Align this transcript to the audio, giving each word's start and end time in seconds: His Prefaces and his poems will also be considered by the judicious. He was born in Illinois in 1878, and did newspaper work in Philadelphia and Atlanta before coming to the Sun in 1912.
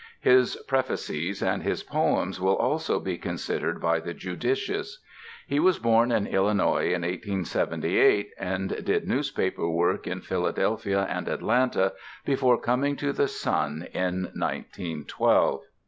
His 0.21 0.55
Prefaces 0.67 1.43
and 1.43 1.61
his 1.61 1.83
poems 1.83 2.41
will 2.41 2.55
also 2.57 2.99
be 2.99 3.19
considered 3.19 3.79
by 3.79 3.99
the 3.99 4.15
judicious. 4.15 4.99
He 5.45 5.59
was 5.59 5.77
born 5.77 6.11
in 6.11 6.25
Illinois 6.25 6.85
in 6.91 7.03
1878, 7.03 8.31
and 8.39 8.83
did 8.83 9.07
newspaper 9.07 9.69
work 9.69 10.07
in 10.07 10.21
Philadelphia 10.21 11.03
and 11.07 11.27
Atlanta 11.27 11.93
before 12.25 12.59
coming 12.59 12.95
to 12.95 13.13
the 13.13 13.27
Sun 13.27 13.89
in 13.93 14.31
1912. 14.35 15.61